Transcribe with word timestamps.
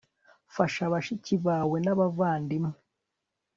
fasha 0.53 0.83
bashiki 0.93 1.33
bawe 1.45 1.77
n'abavandimwe 1.81 2.73